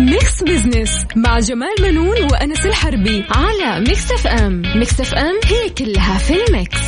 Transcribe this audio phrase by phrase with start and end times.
[0.00, 5.70] ميكس بزنس مع جمال بنون وأنس الحربي على ميكس اف ام ميكس اف ام هي
[5.70, 6.78] كلها في ال mix.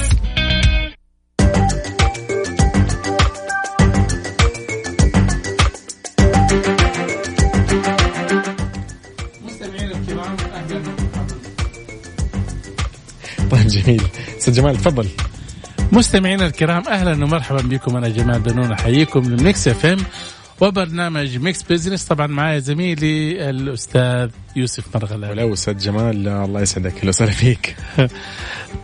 [13.50, 14.02] طيب جميل.
[14.38, 15.08] أستاذ جمال تفضل.
[15.92, 19.98] مستمعينا الكرام أهلا ومرحبا بكم أنا جمال بنون أحييكم من ميكس اف ام
[20.60, 25.30] وبرنامج ميكس بزنس طبعا معي زميلي الأستاذ يوسف مرغلان.
[25.30, 26.96] ولو أستاذ جمال الله يسعدك.
[26.96, 27.76] أهلا وسهلا فيك.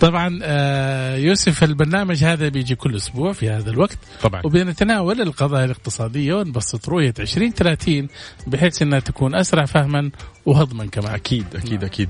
[0.01, 3.99] طبعا آه، يوسف البرنامج هذا بيجي كل أسبوع في هذا الوقت.
[4.23, 4.43] طبعا.
[4.45, 8.09] وبنتناول القضايا الاقتصادية ونبسط رؤية 2030
[8.47, 10.11] بحيث إنها تكون أسرع فهما
[10.47, 11.15] وهضما كمان.
[11.15, 12.09] أكيد أكيد أكيد.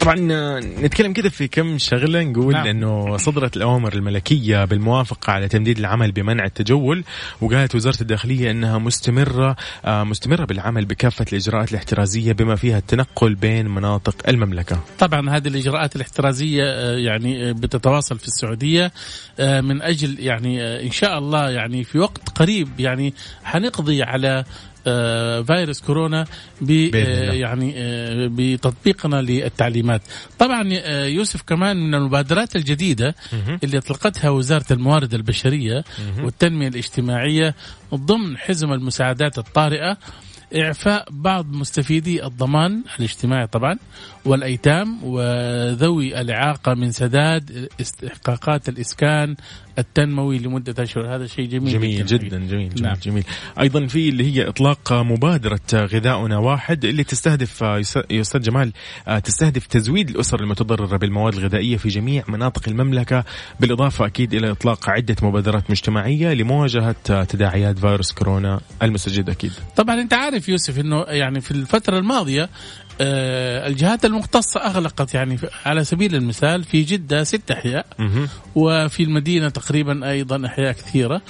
[0.00, 2.66] طبعا آه، نتكلم كده في كم شغلة نقول نعم.
[2.66, 7.04] إنه صدرت الأوامر الملكية بالموافقة على تمديد العمل بمنع التجول
[7.40, 13.68] وقالت وزارة الداخلية إنها مستمرة آه، مستمرة بالعمل بكافة الإجراءات الاحترازية بما فيها التنقل بين
[13.68, 14.80] مناطق المملكة.
[14.98, 18.92] طبعا هذه الإجراءات الاحترازية آه، يعني بتتواصل في السعودية
[19.38, 24.44] من أجل يعني إن شاء الله يعني في وقت قريب يعني حنقضي على
[24.86, 26.24] آه، فيروس كورونا
[26.60, 30.02] ب آه، يعني آه، بتطبيقنا للتعليمات.
[30.38, 30.62] طبعا
[31.06, 33.14] يوسف كمان من المبادرات الجديدة
[33.64, 35.84] اللي أطلقتها وزارة الموارد البشرية
[36.22, 37.54] والتنمية الاجتماعية
[37.94, 39.96] ضمن حزم المساعدات الطارئة
[40.56, 43.76] إعفاء بعض مستفيدي الضمان الاجتماعي طبعا
[44.24, 49.36] والأيتام وذوي الإعاقة من سداد استحقاقات الإسكان
[49.78, 51.14] التنموي لمدة أشهر.
[51.14, 52.96] هذا شيء جميل جميل جدا, جدا جميل, جميل, نعم.
[53.02, 53.24] جميل.
[53.60, 57.62] أيضا في اللي هي إطلاق مبادرة غذاؤنا واحد اللي تستهدف
[58.10, 58.72] يا أستاذ جمال
[59.24, 63.24] تستهدف تزويد الأسر المتضررة بالمواد الغذائية في جميع مناطق المملكة
[63.60, 69.52] بالإضافة أكيد إلى إطلاق عدة مبادرات مجتمعية لمواجهة تداعيات فيروس كورونا المستجد أكيد.
[69.76, 72.48] طبعا أنت عارف يوسف أنه يعني في الفترة الماضية
[73.02, 77.86] آه، الجهات المختصة أغلقت يعني على سبيل المثال في جدة ست أحياء
[78.54, 81.22] وفي المدينة تقريبا أيضا أحياء كثيرة.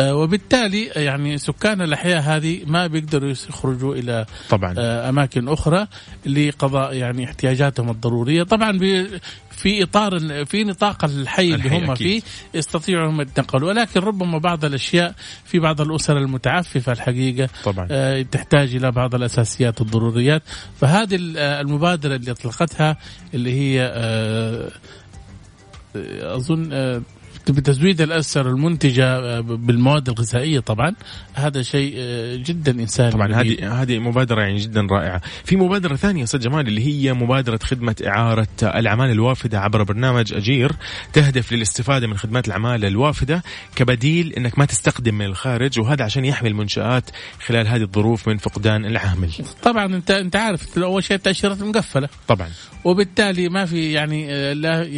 [0.00, 4.74] وبالتالي يعني سكان الأحياء هذه ما بيقدروا يخرجوا إلى طبعا.
[4.78, 5.86] آه، أماكن أخرى
[6.26, 8.42] لقضاء يعني احتياجاتهم الضرورية.
[8.42, 8.78] طبعا
[9.50, 11.96] في إطار في نطاق الحي, اللي هم أكيد.
[11.96, 12.22] فيه
[12.54, 17.88] يستطيعوا هم يتنقلوا ولكن ربما بعض الأشياء في بعض الأسر المتعففة الحقيقة طبعا.
[17.90, 20.42] آه تحتاج إلى بعض الأساسيات الضروريات.
[20.80, 22.96] فهذه المبادرة اللي أطلقتها
[23.34, 24.70] اللي هي آه
[26.36, 27.02] أظن آه
[27.52, 30.94] بتزويد الأسر المنتجة آه، بالمواد الغذائية طبعا
[31.34, 35.20] هذا شيء آه، جدا انساني طبعا هذه هذه مبادرة يعني جدا رائعة.
[35.44, 40.72] في مبادرة ثانية أستاذ جمال اللي هي مبادرة خدمة إعارة الأعمال الوافدة عبر برنامج أجير
[41.12, 43.42] تهدف للاستفادة من خدمات العماله الوافدة
[43.76, 47.10] كبديل إنك ما تستخدم من الخارج وهذا عشان يحمي المنشآت
[47.46, 49.30] خلال هذه الظروف من فقدان العامل.
[49.62, 52.08] طبعا انت أنت عارف أول شيء التأشيرات مقفلة.
[52.28, 52.48] طبعا.
[52.84, 54.88] وبالتالي ما في يعني آه، لا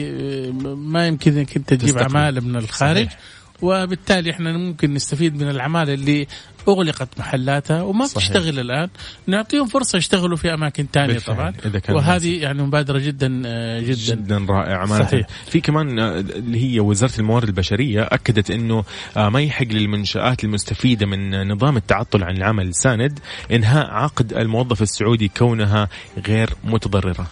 [0.75, 3.19] ما يمكن إنك تجيب عماله من الخارج صحيح.
[3.63, 6.27] وبالتالي إحنا ممكن نستفيد من العمالة اللي
[6.69, 8.29] أغلقت محلاتها وما صحيح.
[8.29, 8.89] بتشتغل الآن.
[9.27, 11.53] نعطيهم فرصة يشتغلوا في أماكن ثانية طبعا.
[11.89, 14.15] وهذه يعني مبادرة جدا آه، جدا.
[14.15, 14.87] جدا رائعة.
[14.87, 15.27] صحيح.
[15.47, 18.85] في كمان آه، اللي هي وزارة الموارد البشرية أكدت إنه
[19.17, 23.19] آه، ما يحق للمنشآت المستفيدة من نظام التعطل عن العمل الساند
[23.53, 25.89] إنهاء عقد الموظف السعودي كونها
[26.27, 27.27] غير متضررة.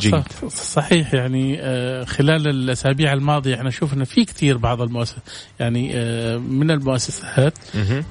[0.00, 0.14] جيد.
[0.48, 5.22] صحيح يعني آه، خلال الأسابيع الماضية إحنا شفنا في كثير بعض المؤسسات
[5.60, 7.54] يعني آه، من المؤسسات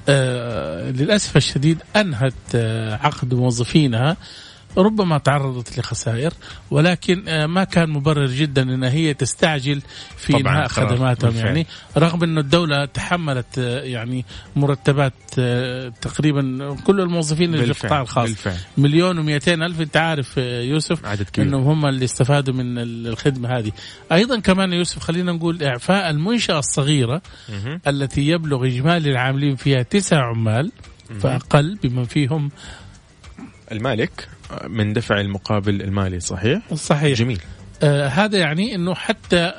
[0.10, 2.56] آه، للأسف الشديد أنهت
[3.02, 4.18] عقد موظفينها
[4.78, 6.34] ربما تعرضت لخسائر
[6.72, 9.82] ولكن آه، ما كان مبرر جدا إن هي تستعجل
[10.18, 11.68] في إنهاء خدماتهم يعني.
[11.98, 14.26] رغم انه الدولة تحملت آه، يعني
[14.56, 18.30] مرتبات آه، تقريبا كل الموظفين اللي في القطاع الخاص.
[18.30, 18.58] بالفعل.
[18.78, 21.28] مليون و ألف أنت عارف يوسف عدد.
[21.40, 23.72] إنهم هم اللي استفادوا من الخدمة هذه.
[24.12, 27.22] أيضا كمان يوسف خلينا نقول إعفاء المنشأة الصغيرة
[27.88, 30.72] التي يبلغ إجمالي العاملين فيها تسع عمال
[31.20, 32.52] فأقل بمن فيهم
[33.72, 34.30] المالك.
[34.68, 37.18] من دفع المقابل المالي صحيح؟ صحيح.
[37.18, 37.42] جميل.
[37.84, 39.52] آه هذا يعني إنه حتى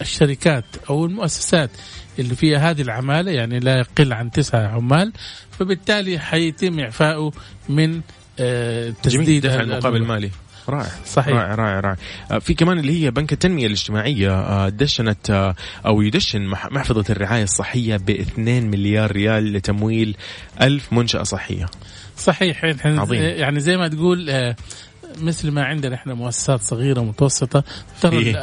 [0.00, 1.70] الشركات أو المؤسسات
[2.18, 5.12] اللي فيها هذه العمالة يعني لا يقل عن تسعة عمال
[5.58, 7.32] فبالتالي حيتم اعفائه
[7.68, 8.00] من
[8.38, 10.30] آه تسديد دفع المقابل المالي.
[10.70, 11.34] رائع صحيح.
[11.34, 11.96] رائع رائع رائع
[12.30, 15.54] آه، في كمان اللي هي بنك التنمية الاجتماعية آه، دشنت آه،
[15.86, 20.16] أو يدشن محفظة الرعاية الصحية ب 2 مليار ريال لتمويل
[20.60, 21.66] ألف منشأة صحية.
[22.16, 22.64] صحيح.
[22.84, 23.22] عظيم.
[23.22, 24.54] يعني زي ما تقول
[25.20, 27.64] مثل ما عندنا إحنا مؤسسات صغيرة ومتوسطة
[28.00, 28.36] ترى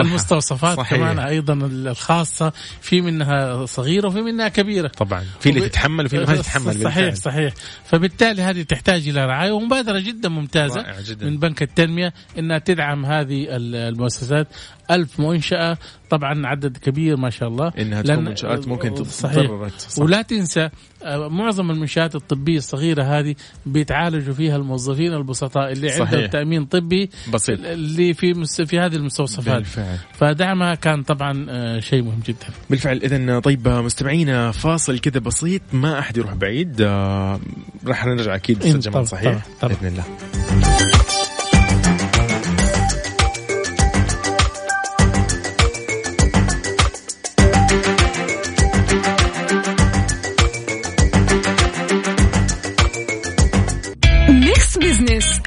[0.00, 0.98] المستوصفات صحيح.
[0.98, 6.26] كمان أيضا الخاصة في منها صغيرة وفي منها كبيرة طبعا في اللي تتحمل وفي اللي
[6.26, 7.16] ما تتحمل صحيح بالفعل.
[7.16, 7.54] صحيح
[7.84, 11.26] فبالتالي هذه تحتاج إلى رعاية ومبادرة جدا ممتازة جداً.
[11.26, 14.48] من بنك التنمية إنها تدعم هذه المؤسسات
[14.90, 15.78] ألف منشأة
[16.10, 20.02] طبعا عدد كبير ما شاء الله انها تكون منشآت ممكن صحيح صح.
[20.02, 20.68] ولا تنسى
[21.02, 23.34] آه، معظم المنشآت الطبية الصغيرة هذه
[23.66, 26.00] بيتعالجوا فيها الموظفين البسطاء اللي صحيح.
[26.00, 29.96] عندهم تأمين طبي بسيط اللي في في هذه المستوصفات بالفعل.
[30.12, 35.98] فدعمها كان طبعا آه، شيء مهم جدا بالفعل اذا طيب مستمعينا فاصل كذا بسيط ما
[35.98, 37.40] أحد يروح بعيد آه،
[37.86, 39.42] راح نرجع أكيد أستاذ جمال صحيح طبعا.
[39.60, 39.74] طبعا.
[39.74, 40.89] بإذن الله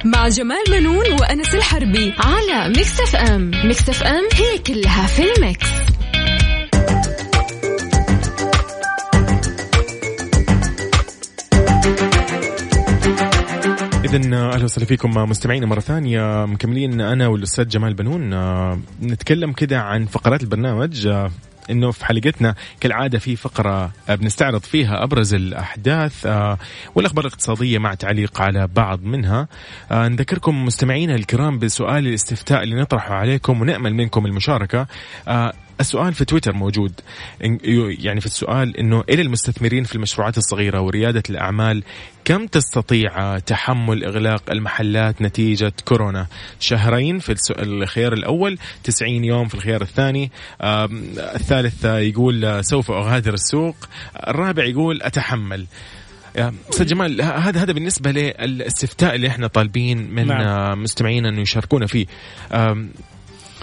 [0.04, 5.22] مع جمال بنون وأنس الحربي على ميكس اف ام ميكس اف ام هي كلها في
[5.32, 5.68] ال mix.
[14.04, 16.44] اذا أهلا وسهلا فيكم مستمعينا مرة ثانية.
[16.46, 18.34] مكملين أنا والأستاذ جمال بنون.
[19.02, 21.08] نتكلم كذا عن فقرات البرنامج.
[21.70, 26.58] إنه في حلقتنا كالعادة في فقرة بنستعرض فيها أبرز الأحداث آه،
[26.94, 29.48] والأخبار الاقتصادية مع تعليق على بعض منها.
[29.90, 34.86] آه، نذكركم مستمعينا الكرام بسؤال الاستفتاء اللي نطرحه عليكم ونأمل منكم المشاركة.
[35.28, 36.92] آه، السؤال في تويتر موجود
[37.98, 41.82] يعني في السؤال إنه إلى المستثمرين في المشروعات الصغيرة وريادة الأعمال
[42.24, 46.26] كم تستطيع تحمل إغلاق المحلات نتيجة كورونا؟
[46.60, 50.30] شهرين في الخيار الأول، 90 يوم في الخيار الثاني،
[50.62, 53.76] الثالث يقول سوف أغادر السوق،
[54.28, 55.66] الرابع يقول أتحمل.
[56.70, 60.82] أستاذ جمال هذا هذا بالنسبة للاستفتاء اللي إحنا طالبين من نعم.
[60.82, 62.06] مستمعينا إنه يشاركونا فيه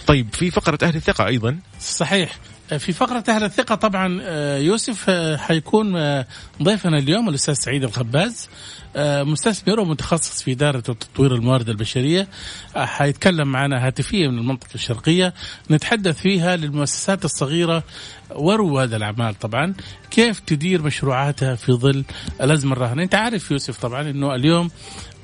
[0.07, 1.59] طيب في فقرة أهل الثقة أيضا.
[1.79, 2.37] صحيح.
[2.79, 6.27] في فقرة أهل الثقة طبعا آه، يوسف آه، حيكون آه،
[6.63, 8.49] ضيفنا اليوم الأستاذ سعيد الخباز.
[8.97, 12.27] مستثمر ومتخصص في إدارة وتطوير الموارد البشرية.
[12.75, 15.33] حيتكلم معنا هاتفيا من المنطقة الشرقية.
[15.71, 17.83] نتحدث فيها للمؤسسات الصغيرة
[18.29, 19.73] ورواد الأعمال طبعا.
[20.11, 22.03] كيف تدير مشروعاتها في ظل
[22.41, 24.71] الأزمة الراهنة؟ أنت عارف يوسف طبعا أنه اليوم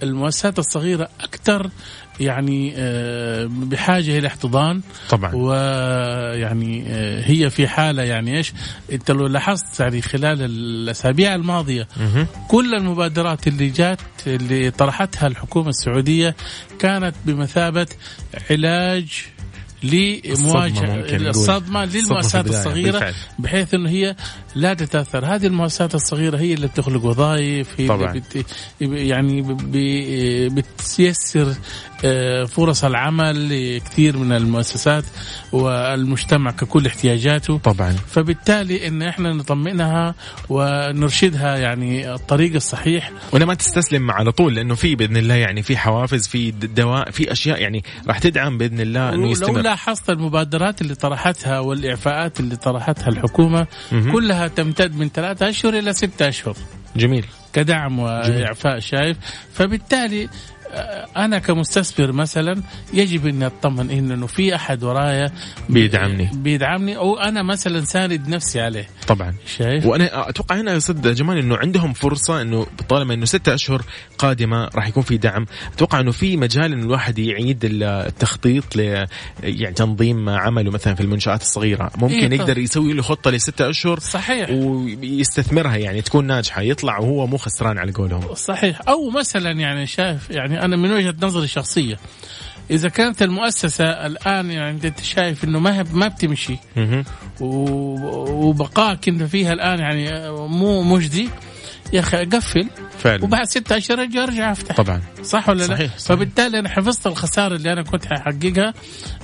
[0.04, 1.70] المؤسسات الصغيرة أكثر
[2.20, 4.82] يعني آه، بحاجة إلى احتضان.
[5.10, 5.36] طبعا.
[5.36, 8.54] ويعني آه، هي في حالة يعني إيش؟
[8.92, 11.88] أنت لو لاحظت يعني خلال الأسابيع الماضية
[12.48, 16.36] كل المبادرات اللي جات اللي طرحتها الحكومة السعودية
[16.80, 17.88] كانت بمثابة
[18.52, 19.26] علاج
[19.84, 23.14] لمواجهة الصدمة للمؤسسات الصغيرة بالفعل.
[23.40, 24.16] بحيث إنه هي
[24.58, 25.26] لا تتأثر.
[25.26, 28.14] هذه المؤسسات الصغيرة هي اللي بتخلق وظائف هي طبعا.
[28.14, 28.46] بت
[28.82, 29.42] يعني
[30.50, 31.54] بتيسر
[32.06, 35.04] آه، فرص العمل لكثير من المؤسسات
[35.52, 37.58] والمجتمع ككل احتياجاته.
[37.58, 37.92] طبعا.
[38.08, 40.16] فبالتالي إن إحنا نطمئنها
[40.50, 43.12] ونرشدها يعني الطريق الصحيح.
[43.32, 47.32] ولا ما تستسلم على طول لأنه في بإذن الله يعني في حوافز في دواء في
[47.32, 49.52] أشياء يعني راح تدعم بإذن الله إنه يستمر.
[49.52, 55.74] لو لاحظت المبادرات اللي طرحتها والإعفاءات اللي طرحتها الحكومة م- كلها تمتد من ثلاثة أشهر
[55.74, 56.56] إلى ستة أشهر.
[56.96, 57.26] جميل.
[57.54, 59.18] كدعم وإعفاء شايف.
[59.54, 60.30] فبالتالي
[61.18, 62.62] أنا كمستثمر مثلا
[62.94, 65.32] يجب اني أطمن أنه في أحد ورايا
[65.70, 66.30] بيدعمني.
[66.34, 68.88] بيدعمني أو أنا مثلا ساند نفسي عليه.
[69.08, 69.34] طبعا.
[69.58, 73.82] شايف؟ وأنا أتوقع هنا يا أستاذ جمال إنه عندهم فرصة إنه طالما إنه ستة أشهر
[74.18, 75.46] قادمة راح يكون في دعم.
[75.74, 79.06] أتوقع إنه في مجال إنه الواحد يعيد التخطيط ل
[79.44, 81.92] يعني تنظيم عمله مثلا في المنشآت الصغيرة.
[81.98, 84.50] ممكن إيه يقدر يسوي له خطة لستة أشهر صحيح.
[84.50, 88.36] ويستثمرها يعني تكون ناجحة يطلع وهو مو خسران على قولهم.
[88.36, 88.82] صحيح.
[88.88, 92.00] أو مثلا يعني شايف يعني أنا من وجهة نظري الشخصيه
[92.72, 96.58] إذا كانت المؤسسة الآن يعني أنت شايف إنه ما ما بتمشي
[97.42, 101.30] وبقائك أنت فيها الآن يعني مو مجدي
[101.94, 102.70] يا أخي أقفل.
[103.00, 103.24] فعلا.
[103.24, 104.76] وبعد ستة اشهر أجي ارجع أفتح.
[104.76, 105.02] طبعا.
[105.24, 105.98] صح ولا صحيح لا؟ صحيح.
[105.98, 108.74] فبالتالي أنا حفظت الخسارة اللي أنا كنت ححققها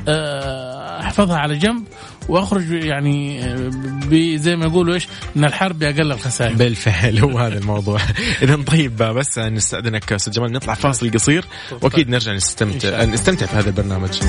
[0.08, 1.84] آه، أحفظها على جنب
[2.29, 3.41] وأخرج يعني
[4.38, 6.53] زي ما يقولوا إيش من الحرب باقل الخسائر.
[6.53, 8.00] بالفعل هو هذا الموضوع.
[8.43, 11.46] اذا طيب بس نستأذنك أستاذ جمال نطلع فاصل قصير
[11.82, 14.20] وأكيد نرجع نستمتع نستمتع في هذا البرنامج.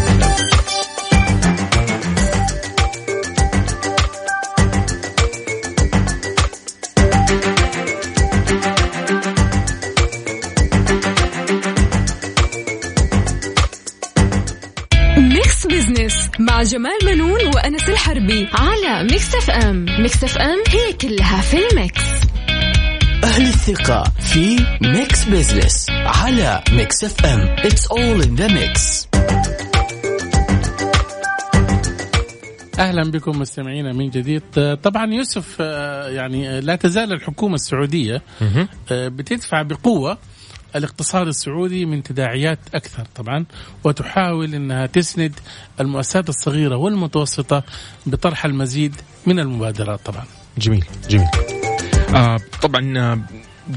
[16.65, 21.77] جمال بنون وأنس الحربي على ميكس اف ام ميكس اف ام هي كلها في ال
[21.77, 22.03] mix.
[23.25, 29.07] أهل الثقة في ميكس بزنس على ميكس اف ام It's all in the mix.
[32.79, 34.43] أهلا بكم مستمعينا من جديد.
[34.83, 38.23] طبعا يوسف آه، يعني لا تزال الحكومة السعودية
[38.93, 40.19] آه، بتدفع بقوة
[40.77, 43.45] الاقتصاد السعودي من تداعيات أكثر طبعا
[43.85, 45.33] وتحاول إنها تسند
[45.81, 47.63] المؤسسات الصغيرة والمتوسطة
[48.07, 50.25] بطرح المزيد من المبادرات طبعا.
[50.59, 51.29] جميل جميل.
[52.15, 53.19] آه طبعا آه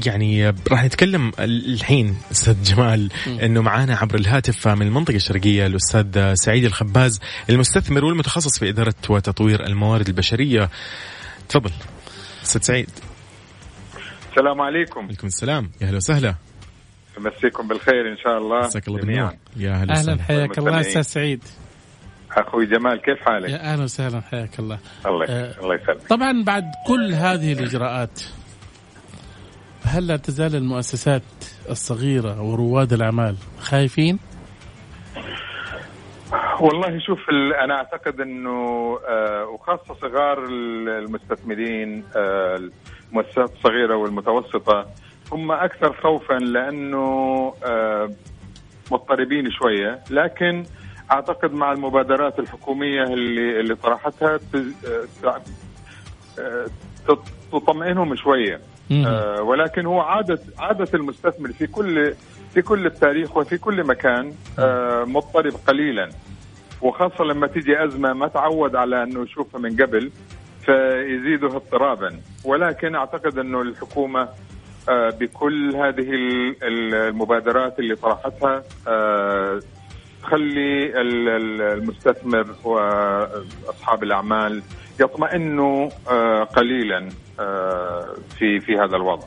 [0.06, 6.64] يعني راح نتكلم الحين أستاذ جمال إنه معانا عبر الهاتف من المنطقة الشرقية الأستاذ سعيد
[6.64, 10.70] الخباز المستثمر والمتخصص في إدارة وتطوير الموارد البشرية.
[11.48, 11.70] تفضل
[12.42, 12.90] أستاذ سعيد.
[14.30, 15.00] السلام عليكم.
[15.00, 15.70] عليكم السلام.
[15.80, 16.34] يا أهلا وسهلا.
[17.18, 19.32] مسيكم بالخير إن شاء الله مساك الله بالنور.
[19.56, 20.80] يا أهلا أهلا حياك الله.
[20.80, 21.44] أستاذ سعيد.
[22.36, 24.78] أخوي جمال كيف حالك؟ يا أهلا وسهلا حياك الله.
[25.06, 26.02] الله آه الله يسلمك.
[26.08, 28.20] طبعا بعد كل هذه الإجراءات
[29.84, 31.22] هل لا تزال المؤسسات
[31.70, 34.18] الصغيرة ورواد الأعمال خايفين؟
[36.60, 37.18] والله شوف
[37.64, 38.50] أنا أعتقد إنه
[39.08, 42.60] آه، وخاصة صغار المستثمرين آه،
[43.12, 44.86] المؤسسات الصغيرة والمتوسطة
[45.32, 47.04] هم أكثر خوفا لأنه
[47.64, 48.10] آه،
[48.92, 49.98] مضطربين شوية.
[50.10, 50.64] لكن
[51.12, 54.40] أعتقد مع المبادرات الحكومية اللي اللي طرحتها
[57.52, 58.60] تطمئنهم شوية.
[59.06, 62.14] آه ولكن هو عادة عادة المستثمر في كل
[62.54, 66.08] في كل التاريخ وفي كل مكان آه مضطرب قليلا.
[66.82, 70.10] وخاصة لما تيجي أزمة ما تعود على أنه يشوفها من قبل
[70.66, 72.20] فيزيده اضطرابا.
[72.44, 74.28] ولكن أعتقد أنه الحكومة آه
[75.20, 76.08] بكل هذه
[76.62, 79.60] المبادرات اللي طرحتها آه
[80.22, 84.62] تخلي المستثمر وأصحاب الأعمال
[85.00, 87.08] يطمئنوا آه، قليلا
[87.40, 89.26] آه، في في هذا الوضع.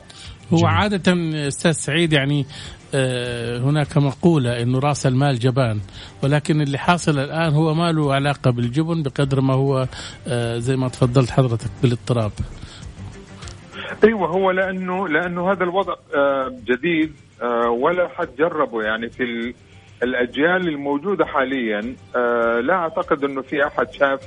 [0.52, 1.12] هو عادة
[1.48, 2.46] أستاذ سعيد يعني
[2.94, 5.80] آه، هناك مقولة إنه رأس المال جبان
[6.22, 9.86] ولكن اللي حاصل الآن هو ما له علاقة بالجبن بقدر ما هو
[10.58, 12.32] زي ما تفضلت حضرتك بالاضطراب.
[14.04, 15.94] أيوه هو لأنه لأنه هذا الوضع
[16.64, 17.12] جديد
[17.68, 18.82] ولا حد جربه.
[18.82, 19.54] يعني في
[20.02, 21.96] الأجيال الموجودة حاليا
[22.60, 24.20] لا أعتقد إنه في أحد شاف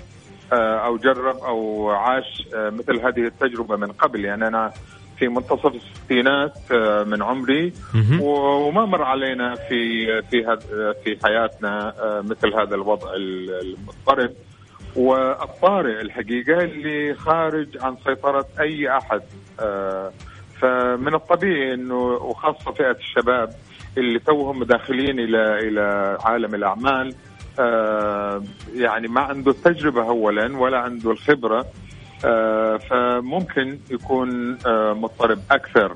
[0.53, 4.25] آه، أو جرب أو عاش آه، مثل هذه التجربة من قبل.
[4.25, 4.71] يعني أنا
[5.17, 7.73] في منتصف الستينات آه، من عمري
[8.21, 10.57] وما مر علينا في في
[11.03, 14.31] في حياتنا مثل هذا الوضع المضطرب.
[14.95, 19.21] والطارئ الحقيقة اللي خارج عن سيطرة أي أحد.
[20.61, 23.49] فمن الطبيعي إنه وخاصة فئة الشباب
[23.97, 27.15] اللي توهم داخلين إلى إلى عالم الأعمال
[27.59, 28.43] آه،
[28.75, 31.65] يعني ما عنده التجربه اولا ولا عنده الخبرة آه،
[32.89, 35.95] فممكن يكون آه، مضطرب أكثر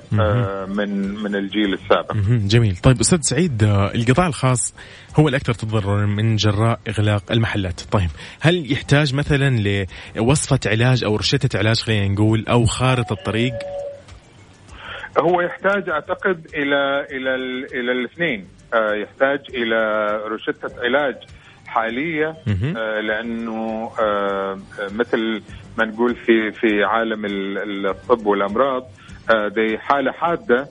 [0.67, 2.13] من من الجيل السابق.
[2.27, 3.63] جميل، طيب أستاذ سعيد
[3.95, 4.73] القطاع الخاص
[5.19, 8.09] هو الأكثر تضررا من جراء إغلاق المحلات، طيب
[8.41, 9.79] هل يحتاج مثلا
[10.15, 13.53] لوصفة علاج أو رشده علاج خلينا نقول أو خارطة طريق؟
[15.19, 17.35] هو يحتاج أعتقد إلى إلى
[17.73, 21.15] إلى الاثنين، يحتاج إلى رشده علاج
[21.67, 22.27] حالية
[22.77, 24.59] آه لأنه آه
[24.91, 25.41] مثل
[25.79, 28.83] ما نقول في في عالم الطب والأمراض
[29.29, 30.67] آه دي حالة حادة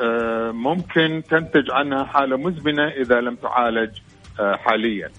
[0.00, 3.90] آه ممكن تنتج عنها حالة مزمنة إذا لم تعالج
[4.40, 5.10] آه حاليا.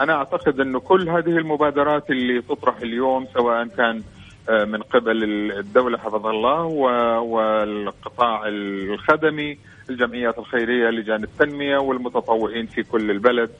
[0.00, 4.02] أنا أعتقد إنه كل هذه المبادرات اللي تطرح اليوم سواء كان
[4.48, 5.24] آه، من قبل
[5.58, 6.62] الدولة حفظها الله
[7.20, 9.58] والقطاع الخدمي
[9.90, 13.50] الجمعيات الخيرية لجان التنمية والمتطوعين في كل البلد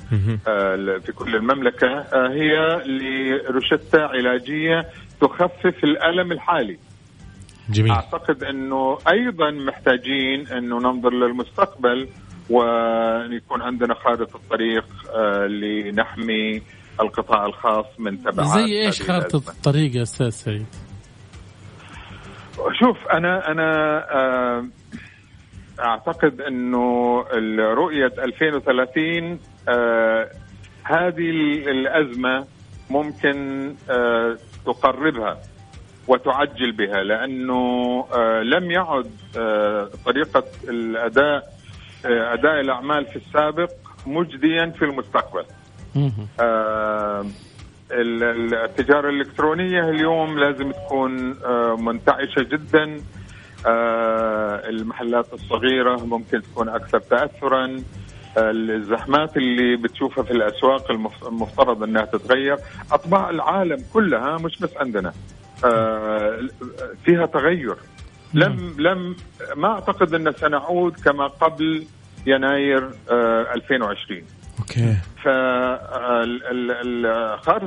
[0.49, 4.87] آه، في كل المملكة آه، هي لروشتة علاجية
[5.21, 6.79] تخفف الألم الحالي
[7.71, 7.93] جميل.
[7.93, 12.09] أعتقد إنه أيضا محتاجين إنه ننظر للمستقبل
[12.51, 16.63] ويكون عندنا خارطة الطريق آه، لنحمي
[17.01, 20.67] القطاع الخاص من تبعات زي إيش خارطة الطريق يا أستاذ سعيد؟
[22.81, 24.71] شوف أنا أنا
[25.81, 27.21] أعتقد إنه
[27.59, 30.31] رؤيه 2030 آه
[30.85, 31.31] هذه
[31.71, 32.47] الأزمة
[32.91, 35.39] ممكن آه تقربها
[36.09, 41.57] وتعجل بها لأنه آه لم يعد آه طريقة الأداء
[42.05, 43.71] أداء الأعمال في السابق
[44.07, 45.45] مجديا في المستقبل.
[47.93, 51.37] التجارة الإلكترونية اليوم لازم تكون
[51.85, 53.01] منتعشة جدا.
[54.69, 57.77] المحلات الصغيرة ممكن تكون أكثر تأثرا.
[58.39, 62.57] الزحمات اللي بتشوفها في الأسواق المفترض أنها تتغير.
[62.93, 65.13] أطباع العالم كلها مش بس عندنا
[65.65, 66.41] آه،
[67.05, 67.77] فيها تغير.
[68.35, 69.17] لم لم
[69.57, 71.87] ما أعتقد إن سنعود كما قبل
[72.27, 74.23] يناير آه 2020
[74.59, 74.97] أوكي.
[75.23, 76.57] فخارطة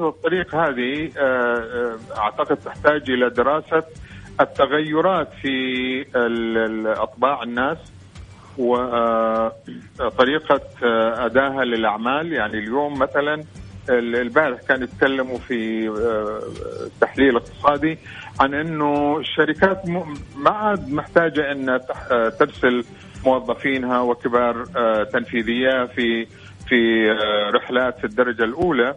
[0.09, 3.83] الطريق هذه آه، آه، أعتقد تحتاج إلى دراسة
[4.41, 6.05] التغيرات في
[6.97, 7.77] أطباع الناس.
[8.59, 12.33] وطريقة آه، أداها للأعمال.
[12.33, 13.43] يعني اليوم مثلا
[13.89, 15.89] البارح كانوا يتكلموا في
[17.01, 17.97] تحليل اقتصادي
[18.39, 19.87] عن إنه الشركات
[20.35, 21.79] ما عاد محتاجة إن
[22.39, 22.83] ترسل
[23.25, 24.63] موظفينها وكبار
[25.13, 26.27] تنفيذية في
[26.67, 28.95] في آه، رحلات في الدرجة الأولى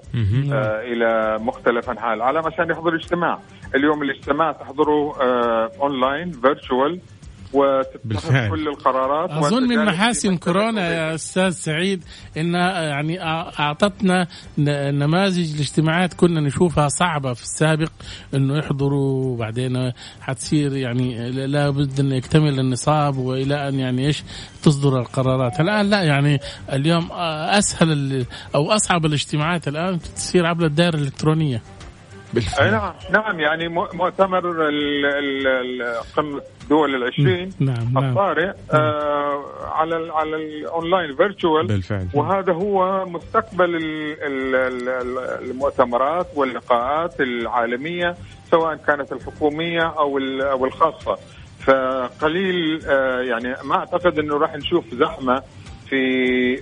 [0.52, 3.38] آه إلى مختلف أنحاء العالم عشان يحضر اجتماع.
[3.74, 7.00] اليوم الاجتماع تحضره آه online virtual
[7.52, 12.04] وتتخذ كل القرارات أظن من محاسن كورونا يا أستاذ سعيد
[12.36, 13.22] انها يعني
[13.60, 14.26] أعطتنا
[14.90, 17.90] نماذج الاجتماعات كنا نشوفها صعبة في السابق
[18.34, 24.24] إنه يحضروا وبعدين حتصير يعني لابد إن يكتمل النصاب وإلى أن يعني إيش
[24.62, 25.60] تصدر القرارات.
[25.60, 26.40] الآن لا يعني
[26.72, 31.62] اليوم أسهل أو أصعب الاجتماعات الآن تصير عبر الدائرة الإلكترونية.
[32.34, 32.70] بالفعل.
[32.70, 34.42] نعم نعم يعني مؤتمر
[36.16, 36.40] قمه
[36.72, 38.04] دول العشرين نعم نعم.
[38.04, 38.54] الطارئ نعم.
[38.72, 42.08] آه على على ال online virtual بالفعل.
[42.14, 43.70] وهذا هو مستقبل
[45.50, 48.16] المؤتمرات واللقاءات العالمية
[48.50, 50.18] سواء كانت الحكومية أو
[50.54, 51.18] أو الخاصة.
[51.60, 55.42] فقليل آه يعني ما أعتقد إنه راح نشوف زحمة
[55.88, 55.98] في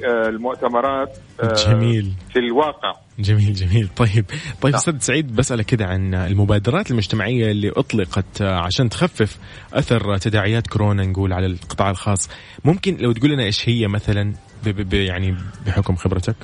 [0.06, 2.12] آه، المؤتمرات آه، جميل.
[2.32, 2.94] في الواقع.
[3.20, 3.88] جميل جميل.
[3.96, 4.24] طيب
[4.60, 9.38] طيب أستاذ سعيد بسألك كده عن المبادرات المجتمعية اللي أطلقت آه، عشان تخفف
[9.72, 12.30] أثر تداعيات كورونا نقول على القطاع الخاص.
[12.64, 14.34] ممكن لو تقول لنا إيش هي مثلا
[14.92, 15.36] يعني
[15.66, 16.36] بحكم خبرتك؟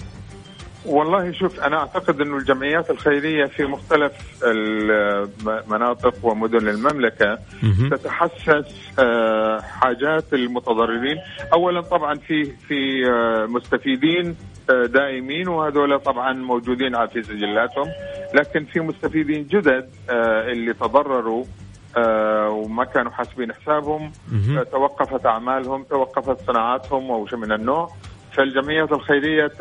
[0.86, 4.12] والله شوف أنا أعتقد إنه الجمعيات الخيرية في مختلف
[4.44, 7.38] المناطق ومدن المملكة
[7.90, 11.16] تتحسس آه، حاجات المتضررين.
[11.52, 14.36] اولا طبعا في في آه، مستفيدين
[14.68, 17.86] دائمين وهذول طبعا موجودين في سجلاتهم.
[18.34, 19.90] لكن في مستفيدين جدد
[20.50, 21.44] اللي تضرروا
[22.48, 24.12] وما كانوا حاسبين حسابهم
[24.72, 27.90] توقفت أعمالهم توقفت صناعاتهم أو شيء من النوع.
[28.32, 29.52] فالجمعيات الخيرية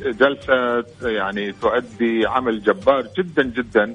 [0.00, 3.94] جلسة يعني تؤدي عمل جبار جدا جدا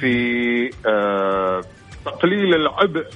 [0.00, 1.60] في آه،
[2.04, 3.06] تقليل العبء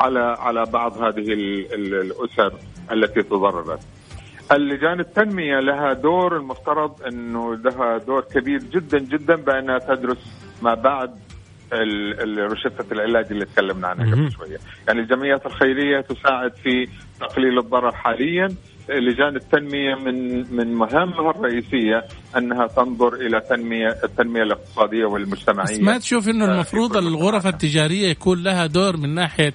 [0.00, 1.32] على على بعض هذه
[1.72, 2.52] الأسر
[2.92, 3.80] التي تضررت.
[4.52, 10.18] اللجان التنمية لها دور المفترض إنه لها دور كبير جدا جدا بأنها تدرس
[10.62, 11.10] ما بعد
[12.38, 14.58] رشدة العلاج اللي تكلمنا عنها قبل شوية،
[14.88, 16.86] يعني الجمعيات الخيرية تساعد في
[17.20, 18.48] تقليل الضرر حاليا.
[18.88, 22.04] لجان التنمية من من مهامها الرئيسية
[22.36, 25.64] أنها تنظر إلى تنميه التنمية الاقتصادية والمجتمعية.
[25.64, 29.52] بس ما تشوف إنه المفروض الغرف التجارية يكون لها دور من ناحية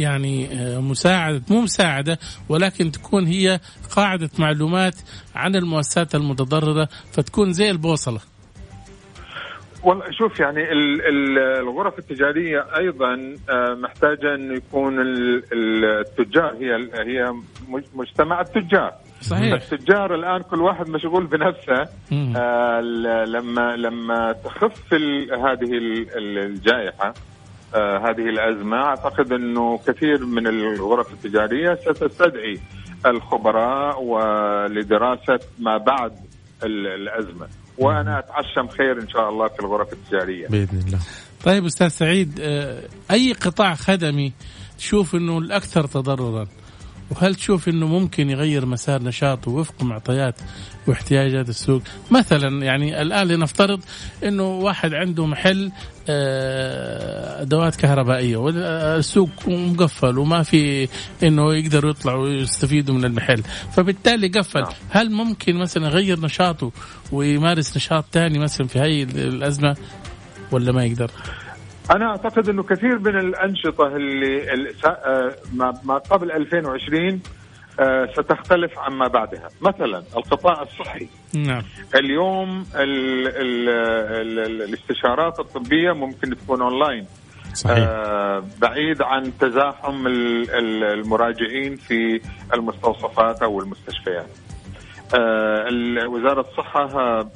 [0.00, 3.60] يعني آه، مساعدة مو مساعدة ولكن تكون هي
[3.96, 4.94] قاعدة معلومات
[5.34, 8.20] عن المؤسسات المتضررة فتكون زي البوصلة.
[9.82, 10.60] والله شوف يعني
[11.60, 14.94] الغرف التجارية أيضا آه، محتاجة أن يكون
[15.52, 17.34] التجار هي هي
[17.94, 18.92] مجتمع التجار.
[19.20, 19.52] صحيح.
[19.52, 21.88] التجار الآن كل واحد مشغول بنفسه.
[22.36, 22.80] آه
[23.26, 24.94] لما لما تخف
[25.44, 25.70] هذه
[26.16, 27.14] الجائحة
[27.74, 28.76] هذه الأزمة.
[28.76, 32.60] أعتقد أنه كثير من الغرف التجارية ستستدعي
[33.06, 36.12] الخبراء ولدراسة ما بعد
[36.64, 37.48] الأزمة.
[37.78, 40.48] وأنا أتعشم خير إن شاء الله في الغرف التجارية.
[40.48, 40.98] بإذن الله.
[41.44, 44.32] طيب أستاذ سعيد آه، أي قطاع خدمي
[44.78, 46.46] تشوف إنه الأكثر تضررا؟
[47.10, 50.34] وهل تشوف إنه ممكن يغير مسار نشاطه وفق معطيات
[50.86, 53.80] واحتياجات السوق مثلا يعني الآن لنفترض
[54.24, 55.72] إنه واحد عنده محل
[56.08, 60.88] آه، أدوات كهربائية والسوق مقفل وما في
[61.22, 63.42] إنه يقدروا يطلعوا ويستفيدوا من المحل
[63.72, 64.72] فبالتالي قفل نعم.
[64.90, 66.72] هل ممكن مثلا يغير نشاطه
[67.12, 69.76] ويمارس نشاط ثاني مثلا في هاي الأزمة
[70.52, 71.10] ولا ما يقدر؟
[71.90, 74.52] أنا أعتقد إنه كثير من الأنشطة اللي
[74.84, 75.34] آه،
[75.84, 77.20] ما قبل 2020
[77.80, 79.48] آه، ستختلف عما بعدها.
[79.60, 81.08] مثلا القطاع الصحي.
[81.34, 81.62] نعم.
[81.94, 83.68] اليوم ال ال
[84.38, 87.06] ال الاستشارات الطبية ممكن تكون أونلاين.
[87.54, 87.88] صحيح.
[87.88, 92.20] آه بعيد عن تزاحم المراجعين في
[92.54, 94.28] المستوصفات أو المستشفيات.
[95.14, 95.68] آه
[96.08, 96.84] وزارة الصحة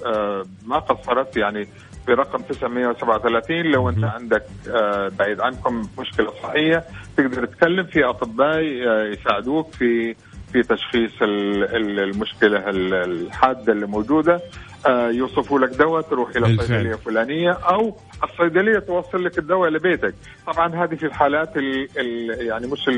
[0.06, 1.36] آه ما قصرت.
[1.36, 1.68] يعني
[2.08, 6.84] برقم 937 لو أنت عندك آه، بعيد عنكم مشكلة صحية
[7.16, 10.14] تقدر تتكلم في أطباء آه، يساعدوك في
[10.52, 14.40] في تشخيص المشكلة الحادة اللي موجودة.
[14.88, 16.66] يوصفوا لك دواء تروح إلى بالفعل.
[16.66, 20.14] صيدليه فلانيه أو الصيدلية توصل لك الدواء لبيتك.
[20.46, 22.88] طبعا هذه في الحالات ال ال يعني مش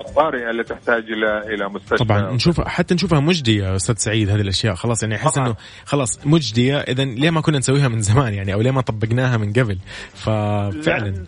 [0.00, 2.04] الطارئة اللي تحتاج إلى إلى مستشفى.
[2.04, 2.32] طبعا.
[2.32, 4.74] نشوف حتى نشوفها مجدية أستاذ سعيد هذه الأشياء.
[4.74, 5.38] خلاص يعني أحس.
[5.38, 6.78] إنه خلاص مجدية.
[6.78, 9.78] اذا ليه ما كنا نسويها من زمان؟ يعني أو ليه ما طبقناها من قبل؟
[10.14, 11.24] ففعلا.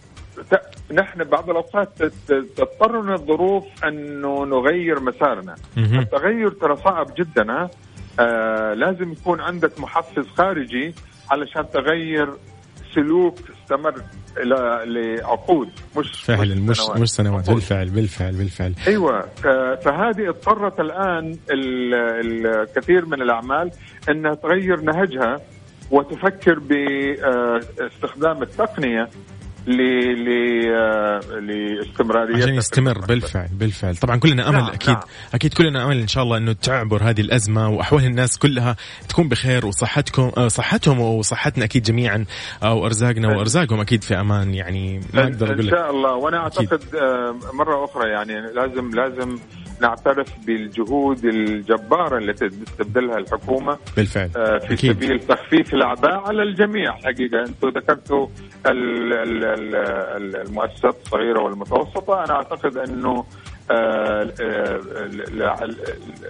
[0.92, 2.02] نحن بعض الأوقات
[2.56, 5.54] تضطرنا الظروف أنه نغير مسارنا.
[5.76, 7.70] التغير ترى صعب جدا ها.
[8.20, 10.94] آه لازم يكون عندك محفز خارجي
[11.30, 12.28] علشان تغير
[12.94, 13.94] سلوك استمر
[14.38, 17.00] إلى لعقود مش فعلا مش سنوات.
[17.00, 17.54] مش سنوات عقود.
[17.54, 19.20] بالفعل بالفعل بالفعل أيوه
[19.76, 21.94] فهذه اضطرت الآن ال-
[22.46, 23.70] الكثير من الأعمال
[24.11, 25.40] إنها تغير نهجها
[25.90, 29.09] وتفكر بإستخدام التقنية
[29.70, 32.98] آه، لاستمراريتها عشان يستمر.
[32.98, 35.02] بالفعل بالفعل طبعا كلنا أمل نعم، أكيد نعم.
[35.35, 38.76] أكيد كلنا أمل إن شاء الله إنه تعبر هذه الأزمة وأحوال الناس كلها
[39.09, 42.24] تكون بخير وصحتكم آه، صحتهم وصحتنا أكيد جميعا
[42.62, 46.46] آه، وأرزاقنا وأرزاقهم أكيد في أمان يعني ما أقدر إن أقول لك شاء الله وأنا
[46.46, 46.72] أكيد.
[46.72, 49.38] أعتقد آه، مرة أخرى يعني لازم لازم
[49.80, 54.30] نعترف بالجهود الجبارة التي تبذلها الحكومة بالفعل.
[54.36, 54.92] آه، في أكيد.
[54.92, 56.92] سبيل تخفيف الاعباء على الجميع.
[56.92, 58.26] حقيقة أنتم ذكرتوا
[58.66, 62.24] ال- ال- ال- ال- المؤسسات الصغيرة والمتوسطة.
[62.24, 63.39] أنا أعتقد أنه آه، آه، ال- ال-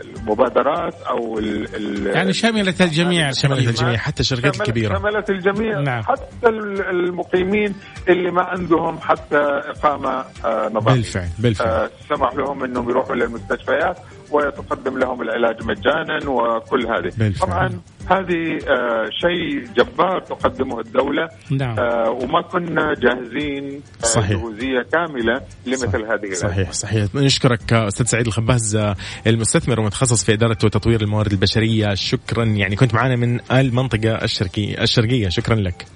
[0.04, 3.70] المبادرات أو ال- ال- يعني شملت الجميع شملت تقريباً.
[3.70, 4.98] الجميع حتى الشركات شملت- الكبيرة.
[4.98, 5.80] شملت الجميع.
[5.80, 6.02] نعم.
[6.02, 7.74] حتى ال- المقيمين
[8.08, 11.68] اللي ما عندهم حتى إقامة آه، نظاميه بالفعل بالفعل.
[11.68, 13.98] آه، سمح لهم إنهم يروحوا للمستشفيات.
[14.30, 17.12] ويتقدم لهم العلاج مجانا وكل هذه.
[17.18, 17.48] بالفعل.
[17.48, 21.28] طبعا هذه آه، شيء جبار تقدمه الدولة.
[21.50, 21.78] نعم.
[21.78, 24.30] آه، وما كنا جاهزين آه، صحيح.
[24.30, 26.50] جهوزية كاملة لمثل هذه الأزمة.
[26.50, 27.14] صحيح صحيح.
[27.14, 28.94] نشكرك أستاذ سعيد الخباز
[29.26, 31.94] المستثمر ومتخصص في إدارة وتطوير الموارد البشرية.
[31.94, 32.44] شكرا.
[32.44, 35.28] يعني كنت معنا من المنطقة الشرقية الشرقية.
[35.28, 35.86] شكرا لك.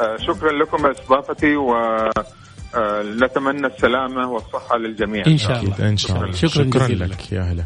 [0.00, 1.74] آه، شكرا لكم استضافتي و
[3.22, 5.26] نتمنى السلامة والصحة للجميع.
[5.26, 5.88] إن شاء الله.
[5.88, 6.32] إن شاء الله.
[6.32, 7.04] شكراً شكرا جزيلاً.
[7.04, 7.64] لك يا هلا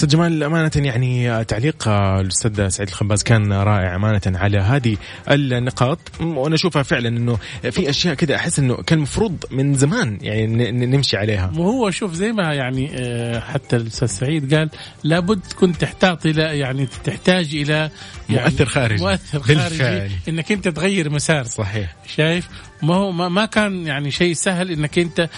[0.00, 4.96] أستاذ جمال أمانة يعني آه، تعليق آه، الأستاذ سعيد الخباز كان رائع أمانة على هذه
[5.28, 5.98] النقاط.
[6.20, 7.38] وأنا أشوفها فعلا إنه
[7.70, 11.52] في أشياء كذا أحس إنه كان المفروض من زمان يعني نمشي عليها.
[11.56, 14.70] وهو شوف زي ما يعني آه، حتى الأستاذ سعيد قال
[15.04, 17.90] لابد تكون تحتاط إلى يعني تحتاج إلى
[18.30, 19.04] يعني مؤثر خارجي.
[19.04, 19.78] مؤثر بالفعل.
[19.78, 21.44] خارجي إنك أنت تغير مسار.
[21.44, 21.96] صحيح.
[22.16, 22.48] شايف؟
[22.82, 25.28] ما هو ما, كان يعني شيء سهل إنك أنت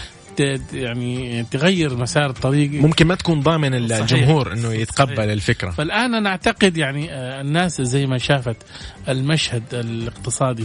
[0.72, 4.00] يعني تغير مسار الطريق ممكن ما تكون ضامن صحيح.
[4.00, 5.30] الجمهور إنه يتقبل صحيح.
[5.30, 8.56] الفكرة فالآن أنا أعتقد يعني آه، الناس زي ما شافت
[9.08, 10.64] المشهد الاقتصادي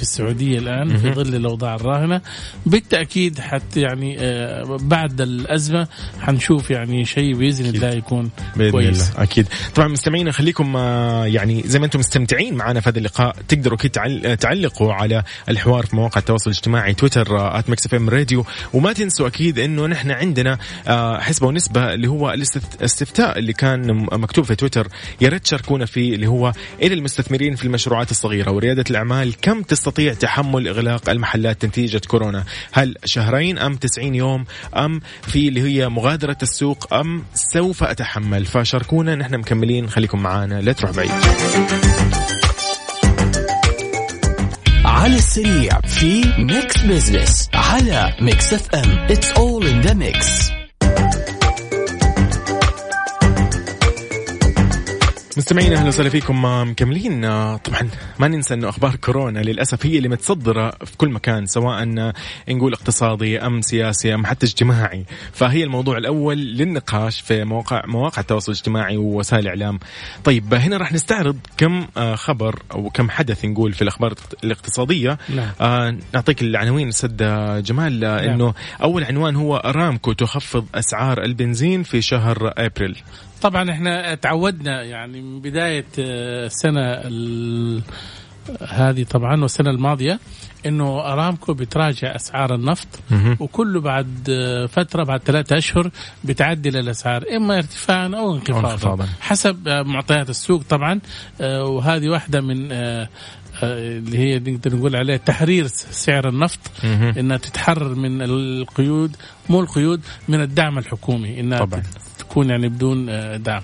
[0.00, 2.20] في السعودية الآن في ظل الأوضاع الراهنة.
[2.66, 5.88] بالتأكيد حتى يعني آه، بعد الأزمة
[6.20, 9.10] حنشوف يعني شيء بإذن الله يكون بإذن كويس.
[9.10, 9.46] الله أكيد.
[9.74, 13.92] طبعا مستمعينا خليكم آه، يعني زي ما أنتم مستمتعين معنا في هذا اللقاء تقدروا كده
[13.92, 18.44] تعل- تعلقوا على الحوار في مواقع التواصل الاجتماعي تويتر at ميكس اف ام راديو.
[18.74, 20.58] وما تنسوا أكيد إنه نحن عندنا
[20.88, 24.88] آه، حسبة ونسبة اللي هو الاستف- الاستفتاء اللي كان مكتوب في تويتر.
[25.20, 28.50] يا ريت تشاركونا فيه اللي هو إلى المستثمرين في المشروعات الصغيرة.
[28.50, 34.44] وريادة الأعمال كم تستطيع تحمل إغلاق المحلات نتيجة كورونا؟ هل شهرين أم 90 يوم؟
[34.76, 39.88] أم في اللي هي مغادرة السوق؟ أم سوف أتحمل؟ فشاركونا نحن مكملين.
[39.88, 41.10] خليكم معانا لا تروح بعيد.
[44.84, 50.59] على السريع في ميكس بزنس على ميكس اف ام it's all in the mix
[55.36, 56.44] مستمعينا أهلا وسهلا فيكم.
[56.44, 57.24] مكملين.
[57.24, 57.88] آه، طبعا
[58.18, 62.14] ما ننسى إنه أخبار كورونا للأسف هي اللي متصدرة في كل مكان سواء آه،
[62.48, 65.04] نقول اقتصادي أم سياسي أم حتى اجتماعي.
[65.32, 69.78] فهي الموضوع الأول للنقاش في مواقع مواقع التواصل الاجتماعي ووسائل الإعلام.
[70.24, 74.14] طيب هنا راح نستعرض كم آه، خبر أو كم حدث نقول في الأخبار
[74.44, 75.18] الاقتصادية.
[75.28, 75.98] نعم.
[76.14, 77.10] نعطيك العناوين أستاذ
[77.62, 78.18] جمال نعم.
[78.18, 83.02] إنه أول عنوان هو ارامكو تخفض أسعار البنزين في شهر أبريل.
[83.42, 87.82] طبعا إحنا تعودنا يعني من بداية آه، السنة ال-
[88.68, 90.20] هذه طبعا والسنة الماضية
[90.66, 92.88] إنه أرامكو بتراجع أسعار النفط.
[93.40, 95.90] وكله بعد آه، فترة بعد ثلاثة أشهر
[96.24, 98.76] بتعدل الاسعار إما ارتفاعا أو انخفاضا.
[99.20, 101.00] حسب آه، معطيات السوق طبعا
[101.40, 102.72] وهذه واحدة من
[103.62, 106.60] اللي هي نقدر نقول عليها تحرير سعر النفط.
[106.84, 109.16] إنها تتحرر من القيود
[109.48, 111.82] مو القيود من الدعم الحكومي إنها طبعاً.
[112.30, 113.62] تكون يعني بدون آه، دعم.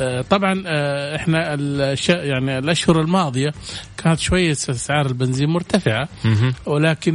[0.00, 1.54] آه، طبعا آه، إحنا
[2.08, 3.52] يعني الأشهر الماضية
[3.96, 6.08] كانت شوية اسعار البنزين مرتفعة.
[6.66, 7.14] ولكن